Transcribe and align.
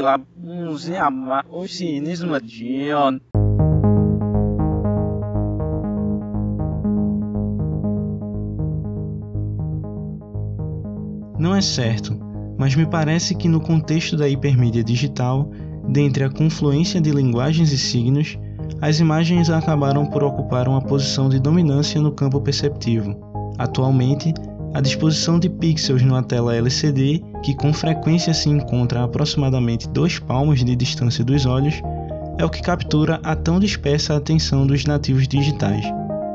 la 0.00 0.20
música 0.36 1.08
o 1.50 1.66
cinismo 1.66 2.40
Dion. 2.40 3.18
Não 11.38 11.54
é 11.54 11.60
certo, 11.60 12.18
mas 12.58 12.74
me 12.74 12.86
parece 12.86 13.34
que 13.34 13.48
no 13.48 13.60
contexto 13.60 14.16
da 14.16 14.28
hipermídia 14.28 14.82
digital, 14.82 15.50
dentre 15.88 16.24
a 16.24 16.30
confluência 16.30 17.00
de 17.00 17.10
linguagens 17.10 17.72
e 17.72 17.78
signos, 17.78 18.38
as 18.80 19.00
imagens 19.00 19.50
acabaram 19.50 20.06
por 20.06 20.24
ocupar 20.24 20.68
uma 20.68 20.80
posição 20.80 21.28
de 21.28 21.38
dominância 21.38 22.00
no 22.00 22.12
campo 22.12 22.40
perceptivo. 22.40 23.14
Atualmente, 23.58 24.32
a 24.76 24.80
disposição 24.82 25.38
de 25.38 25.48
pixels 25.48 26.02
numa 26.02 26.22
tela 26.22 26.54
LCD, 26.54 27.22
que 27.42 27.54
com 27.54 27.72
frequência 27.72 28.34
se 28.34 28.50
encontra 28.50 29.00
a 29.00 29.04
aproximadamente 29.04 29.88
dois 29.88 30.18
palmos 30.18 30.62
de 30.62 30.76
distância 30.76 31.24
dos 31.24 31.46
olhos, 31.46 31.80
é 32.36 32.44
o 32.44 32.50
que 32.50 32.60
captura 32.60 33.18
a 33.22 33.34
tão 33.34 33.58
dispersa 33.58 34.14
atenção 34.14 34.66
dos 34.66 34.84
nativos 34.84 35.26
digitais. 35.26 35.82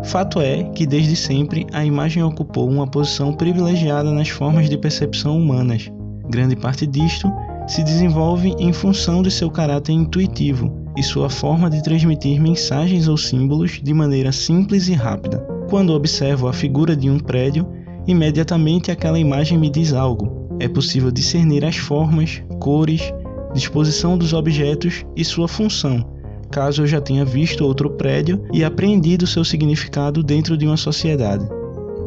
Fato 0.05 0.41
é 0.41 0.63
que 0.73 0.87
desde 0.87 1.15
sempre 1.15 1.67
a 1.71 1.85
imagem 1.85 2.23
ocupou 2.23 2.67
uma 2.67 2.87
posição 2.87 3.31
privilegiada 3.31 4.11
nas 4.11 4.29
formas 4.29 4.67
de 4.67 4.75
percepção 4.75 5.37
humanas. 5.37 5.91
Grande 6.27 6.55
parte 6.55 6.87
disto 6.87 7.31
se 7.67 7.83
desenvolve 7.83 8.55
em 8.57 8.73
função 8.73 9.21
de 9.21 9.29
seu 9.29 9.51
caráter 9.51 9.91
intuitivo 9.91 10.75
e 10.97 11.03
sua 11.03 11.29
forma 11.29 11.69
de 11.69 11.83
transmitir 11.83 12.41
mensagens 12.41 13.07
ou 13.07 13.17
símbolos 13.17 13.79
de 13.83 13.93
maneira 13.93 14.31
simples 14.31 14.87
e 14.87 14.93
rápida. 14.93 15.45
Quando 15.69 15.93
observo 15.93 16.47
a 16.47 16.53
figura 16.53 16.95
de 16.95 17.07
um 17.07 17.19
prédio, 17.19 17.67
imediatamente 18.07 18.91
aquela 18.91 19.19
imagem 19.19 19.57
me 19.57 19.69
diz 19.69 19.93
algo. 19.93 20.57
É 20.59 20.67
possível 20.67 21.11
discernir 21.11 21.65
as 21.65 21.77
formas, 21.77 22.41
cores, 22.59 23.13
disposição 23.53 24.17
dos 24.17 24.33
objetos 24.33 25.05
e 25.15 25.25
sua 25.25 25.47
função, 25.47 26.05
caso 26.51 26.83
eu 26.83 26.87
já 26.87 27.01
tenha 27.01 27.25
visto 27.25 27.65
outro 27.65 27.89
prédio 27.91 28.43
e 28.51 28.63
apreendido 28.63 29.25
seu 29.25 29.43
significado 29.43 30.21
dentro 30.21 30.57
de 30.57 30.67
uma 30.67 30.77
sociedade. 30.77 31.47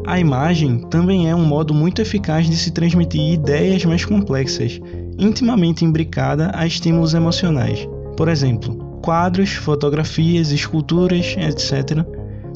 A 0.05 0.19
imagem 0.19 0.81
também 0.89 1.29
é 1.29 1.35
um 1.35 1.43
modo 1.43 1.73
muito 1.73 2.01
eficaz 2.01 2.47
de 2.47 2.55
se 2.55 2.71
transmitir 2.71 3.33
ideias 3.33 3.83
mais 3.85 4.05
complexas, 4.05 4.79
intimamente 5.17 5.83
imbricada 5.83 6.51
a 6.53 6.67
estímulos 6.67 7.15
emocionais. 7.15 7.87
Por 8.15 8.27
exemplo, 8.27 8.75
quadros, 9.01 9.53
fotografias, 9.53 10.51
esculturas, 10.51 11.35
etc., 11.37 12.05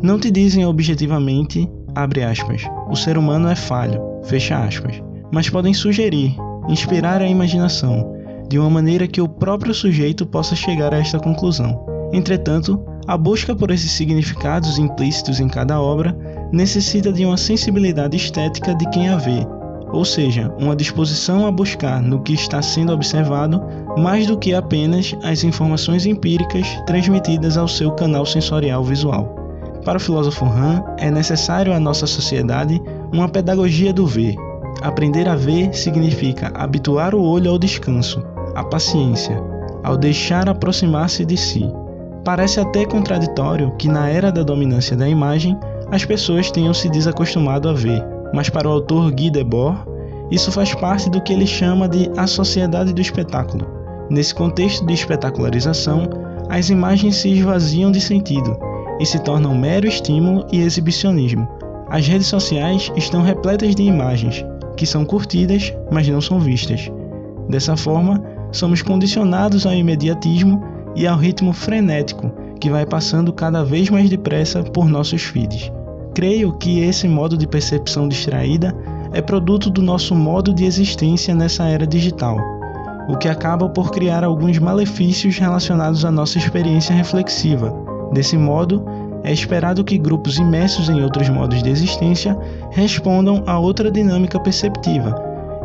não 0.01 0.19
te 0.19 0.29
dizem 0.29 0.65
objetivamente 0.65 1.67
abre 1.95 2.23
aspas, 2.23 2.63
o 2.89 2.95
ser 2.95 3.17
humano 3.17 3.49
é 3.49 3.55
falho, 3.55 4.01
fecha 4.23 4.57
aspas, 4.57 5.01
mas 5.31 5.49
podem 5.49 5.73
sugerir, 5.73 6.35
inspirar 6.67 7.21
a 7.21 7.27
imaginação, 7.27 8.15
de 8.47 8.57
uma 8.57 8.69
maneira 8.69 9.07
que 9.07 9.21
o 9.21 9.27
próprio 9.27 9.73
sujeito 9.73 10.25
possa 10.25 10.55
chegar 10.55 10.93
a 10.93 10.97
esta 10.97 11.19
conclusão. 11.19 11.85
Entretanto, 12.11 12.83
a 13.07 13.17
busca 13.17 13.55
por 13.55 13.71
esses 13.71 13.91
significados 13.91 14.77
implícitos 14.77 15.39
em 15.39 15.47
cada 15.47 15.79
obra 15.79 16.17
necessita 16.51 17.13
de 17.13 17.25
uma 17.25 17.37
sensibilidade 17.37 18.17
estética 18.17 18.73
de 18.73 18.89
quem 18.89 19.09
a 19.09 19.17
vê, 19.17 19.45
ou 19.91 20.05
seja, 20.05 20.53
uma 20.59 20.75
disposição 20.75 21.45
a 21.45 21.51
buscar 21.51 22.01
no 22.01 22.21
que 22.21 22.33
está 22.33 22.61
sendo 22.61 22.93
observado 22.93 23.61
mais 23.97 24.27
do 24.27 24.37
que 24.37 24.53
apenas 24.53 25.15
as 25.23 25.43
informações 25.43 26.05
empíricas 26.05 26.67
transmitidas 26.85 27.57
ao 27.57 27.67
seu 27.67 27.91
canal 27.91 28.25
sensorial 28.25 28.83
visual. 28.83 29.38
Para 29.83 29.97
o 29.97 30.01
filósofo 30.01 30.45
Han, 30.45 30.83
é 30.97 31.09
necessário 31.09 31.73
à 31.73 31.79
nossa 31.79 32.05
sociedade 32.05 32.81
uma 33.11 33.29
pedagogia 33.29 33.93
do 33.93 34.05
ver. 34.05 34.35
Aprender 34.81 35.27
a 35.27 35.35
ver 35.35 35.73
significa 35.73 36.51
habituar 36.53 37.15
o 37.15 37.21
olho 37.21 37.49
ao 37.49 37.57
descanso, 37.57 38.23
à 38.55 38.63
paciência, 38.63 39.41
ao 39.83 39.97
deixar 39.97 40.49
aproximar-se 40.49 41.25
de 41.25 41.37
si. 41.37 41.65
Parece 42.23 42.59
até 42.59 42.85
contraditório 42.85 43.71
que, 43.77 43.87
na 43.87 44.09
era 44.09 44.31
da 44.31 44.43
dominância 44.43 44.95
da 44.95 45.07
imagem, 45.07 45.57
as 45.91 46.05
pessoas 46.05 46.51
tenham 46.51 46.73
se 46.73 46.89
desacostumado 46.89 47.69
a 47.69 47.73
ver, 47.73 48.03
mas 48.33 48.49
para 48.49 48.67
o 48.67 48.71
autor 48.71 49.11
Guy 49.11 49.31
Debord, 49.31 49.79
isso 50.29 50.51
faz 50.51 50.75
parte 50.75 51.09
do 51.09 51.21
que 51.21 51.33
ele 51.33 51.47
chama 51.47 51.87
de 51.87 52.11
a 52.17 52.27
sociedade 52.27 52.93
do 52.93 53.01
espetáculo. 53.01 53.65
Nesse 54.09 54.35
contexto 54.35 54.85
de 54.85 54.93
espetacularização, 54.93 56.09
as 56.49 56.69
imagens 56.69 57.15
se 57.15 57.29
esvaziam 57.29 57.91
de 57.91 58.01
sentido 58.01 58.68
e 58.99 59.05
se 59.05 59.19
tornam 59.19 59.55
mero 59.55 59.87
estímulo 59.87 60.45
e 60.51 60.59
exibicionismo. 60.59 61.47
As 61.89 62.07
redes 62.07 62.27
sociais 62.27 62.91
estão 62.95 63.21
repletas 63.21 63.73
de 63.73 63.83
imagens 63.83 64.45
que 64.75 64.85
são 64.85 65.03
curtidas, 65.03 65.73
mas 65.91 66.07
não 66.07 66.21
são 66.21 66.39
vistas. 66.39 66.89
Dessa 67.49 67.75
forma, 67.75 68.23
somos 68.51 68.81
condicionados 68.81 69.65
ao 69.65 69.73
imediatismo 69.73 70.63
e 70.95 71.05
ao 71.05 71.17
ritmo 71.17 71.51
frenético 71.51 72.31
que 72.59 72.69
vai 72.69 72.85
passando 72.85 73.33
cada 73.33 73.63
vez 73.63 73.89
mais 73.89 74.09
depressa 74.09 74.63
por 74.63 74.87
nossos 74.87 75.23
feeds. 75.23 75.71
Creio 76.13 76.53
que 76.53 76.79
esse 76.81 77.07
modo 77.07 77.37
de 77.37 77.47
percepção 77.47 78.07
distraída 78.07 78.75
é 79.11 79.21
produto 79.21 79.69
do 79.69 79.81
nosso 79.81 80.13
modo 80.15 80.53
de 80.53 80.65
existência 80.65 81.33
nessa 81.33 81.65
era 81.65 81.87
digital, 81.87 82.37
o 83.07 83.17
que 83.17 83.27
acaba 83.27 83.67
por 83.69 83.91
criar 83.91 84.23
alguns 84.23 84.59
malefícios 84.59 85.37
relacionados 85.37 86.05
à 86.05 86.11
nossa 86.11 86.37
experiência 86.37 86.93
reflexiva, 86.93 87.73
Desse 88.11 88.37
modo, 88.37 88.83
é 89.23 89.31
esperado 89.31 89.83
que 89.83 89.97
grupos 89.97 90.37
imersos 90.37 90.89
em 90.89 91.03
outros 91.03 91.29
modos 91.29 91.61
de 91.61 91.69
existência 91.69 92.37
respondam 92.71 93.43
a 93.45 93.59
outra 93.59 93.91
dinâmica 93.91 94.39
perceptiva, 94.39 95.15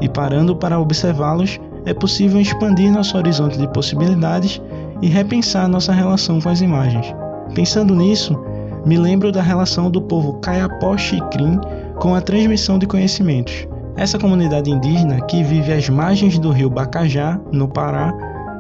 e 0.00 0.09
parando 0.09 0.56
para 0.56 0.78
observá-los, 0.78 1.60
é 1.87 1.94
possível 1.94 2.41
expandir 2.41 2.91
nosso 2.91 3.16
horizonte 3.16 3.59
de 3.59 3.69
possibilidades 3.69 4.60
e 5.00 5.09
repensar 5.09 5.69
nossa 5.69 5.93
relação 5.93 6.41
com 6.41 6.49
as 6.49 6.60
imagens. 6.60 7.15
Pensando 7.55 7.94
nisso, 7.94 8.38
me 8.84 8.97
lembro 8.97 9.31
da 9.31 9.43
relação 9.43 9.91
do 9.91 10.03
povo 10.03 10.34
Kayapó 10.41 10.97
Xikrin 10.97 11.61
com 11.99 12.15
a 12.15 12.21
transmissão 12.21 12.78
de 12.78 12.87
conhecimentos. 12.87 13.69
Essa 13.97 14.19
comunidade 14.19 14.71
indígena, 14.71 15.21
que 15.22 15.43
vive 15.44 15.72
às 15.72 15.88
margens 15.88 16.38
do 16.38 16.50
rio 16.50 16.69
Bacajá, 16.69 17.38
no 17.53 17.69
Pará, 17.69 18.12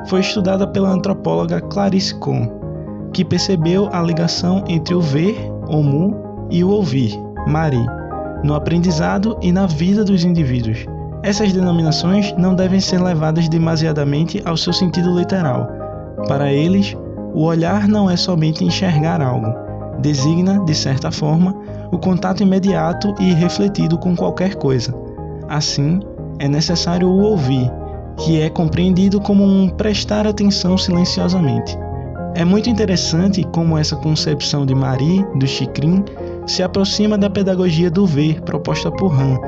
foi 0.06 0.20
estudada 0.20 0.66
pela 0.66 0.90
antropóloga 0.90 1.60
Clarice 1.60 2.14
Kohn 2.14 2.63
que 3.14 3.24
percebeu 3.24 3.88
a 3.92 4.02
ligação 4.02 4.64
entre 4.68 4.94
o 4.94 5.00
ver, 5.00 5.36
Omu, 5.68 6.48
e 6.50 6.62
o 6.64 6.68
ouvir, 6.68 7.18
Mari, 7.46 7.86
no 8.42 8.54
aprendizado 8.54 9.38
e 9.40 9.52
na 9.52 9.66
vida 9.66 10.04
dos 10.04 10.24
indivíduos. 10.24 10.84
Essas 11.22 11.52
denominações 11.52 12.34
não 12.36 12.54
devem 12.54 12.80
ser 12.80 13.00
levadas 13.00 13.48
demasiadamente 13.48 14.42
ao 14.44 14.56
seu 14.56 14.72
sentido 14.72 15.16
literal. 15.16 15.68
Para 16.28 16.52
eles, 16.52 16.94
o 17.32 17.44
olhar 17.44 17.88
não 17.88 18.10
é 18.10 18.16
somente 18.16 18.64
enxergar 18.64 19.22
algo, 19.22 19.54
designa, 20.00 20.62
de 20.64 20.74
certa 20.74 21.10
forma, 21.10 21.54
o 21.92 21.98
contato 21.98 22.42
imediato 22.42 23.14
e 23.20 23.32
refletido 23.32 23.96
com 23.96 24.14
qualquer 24.16 24.56
coisa. 24.56 24.92
Assim, 25.48 26.00
é 26.40 26.48
necessário 26.48 27.08
o 27.08 27.22
ouvir, 27.22 27.70
que 28.18 28.40
é 28.40 28.50
compreendido 28.50 29.20
como 29.20 29.44
um 29.44 29.68
prestar 29.68 30.26
atenção 30.26 30.76
silenciosamente. 30.76 31.78
É 32.36 32.44
muito 32.44 32.68
interessante 32.68 33.44
como 33.52 33.78
essa 33.78 33.94
concepção 33.94 34.66
de 34.66 34.74
Marie, 34.74 35.24
do 35.36 35.46
Chikrin, 35.46 36.04
se 36.46 36.64
aproxima 36.64 37.16
da 37.16 37.30
pedagogia 37.30 37.88
do 37.88 38.04
ver 38.04 38.40
proposta 38.42 38.90
por 38.90 39.14
Han, 39.14 39.38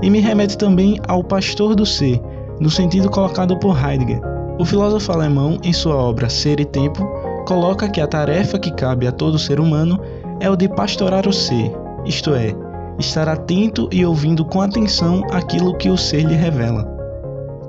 e 0.00 0.08
me 0.08 0.20
remete 0.20 0.56
também 0.56 0.98
ao 1.06 1.22
pastor 1.22 1.74
do 1.74 1.84
ser, 1.84 2.18
no 2.58 2.70
sentido 2.70 3.10
colocado 3.10 3.58
por 3.58 3.76
Heidegger. 3.76 4.22
O 4.58 4.64
filósofo 4.64 5.12
alemão, 5.12 5.58
em 5.62 5.72
sua 5.74 5.94
obra 5.94 6.30
Ser 6.30 6.60
e 6.60 6.64
Tempo, 6.64 7.06
coloca 7.46 7.90
que 7.90 8.00
a 8.00 8.06
tarefa 8.06 8.58
que 8.58 8.72
cabe 8.72 9.06
a 9.06 9.12
todo 9.12 9.38
ser 9.38 9.60
humano 9.60 10.00
é 10.40 10.48
o 10.48 10.56
de 10.56 10.66
pastorar 10.66 11.28
o 11.28 11.32
ser, 11.34 11.70
isto 12.06 12.34
é, 12.34 12.54
estar 12.98 13.28
atento 13.28 13.86
e 13.92 14.04
ouvindo 14.04 14.46
com 14.46 14.62
atenção 14.62 15.22
aquilo 15.30 15.76
que 15.76 15.90
o 15.90 15.96
ser 15.98 16.22
lhe 16.22 16.36
revela. 16.36 16.84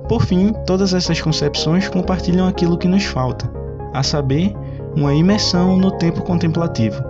Por 0.07 0.25
fim, 0.25 0.53
todas 0.65 0.93
essas 0.93 1.19
concepções 1.19 1.89
compartilham 1.89 2.47
aquilo 2.47 2.77
que 2.77 2.87
nos 2.87 3.03
falta, 3.03 3.51
a 3.93 4.03
saber, 4.03 4.53
uma 4.95 5.13
imersão 5.13 5.77
no 5.77 5.91
tempo 5.91 6.21
contemplativo. 6.21 7.01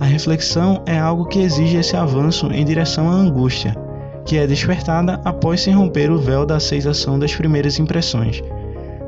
A 0.00 0.04
reflexão 0.04 0.82
é 0.86 0.98
algo 0.98 1.26
que 1.26 1.40
exige 1.40 1.76
esse 1.76 1.96
avanço 1.96 2.46
em 2.52 2.64
direção 2.64 3.08
à 3.08 3.12
angústia, 3.12 3.76
que 4.24 4.36
é 4.36 4.46
despertada 4.46 5.20
após 5.24 5.60
se 5.60 5.70
romper 5.70 6.10
o 6.10 6.18
véu 6.18 6.46
da 6.46 6.56
aceitação 6.56 7.18
das 7.18 7.34
primeiras 7.34 7.78
impressões. 7.78 8.42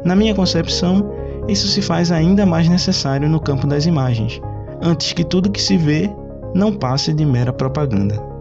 Na 0.04 0.14
minha 0.14 0.34
concepção, 0.34 1.10
isso 1.48 1.66
se 1.66 1.82
faz 1.82 2.12
ainda 2.12 2.46
mais 2.46 2.68
necessário 2.68 3.28
no 3.28 3.40
campo 3.40 3.66
das 3.66 3.86
imagens, 3.86 4.40
antes 4.82 5.12
que 5.12 5.24
tudo 5.24 5.50
que 5.50 5.60
se 5.60 5.76
vê 5.76 6.10
não 6.54 6.72
passe 6.72 7.12
de 7.12 7.24
mera 7.24 7.52
propaganda. 7.52 8.33